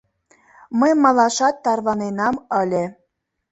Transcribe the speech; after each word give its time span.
Мый 0.79 0.93
малашат 1.03 1.55
тарваненам 1.63 2.35
ыле. 2.61 2.83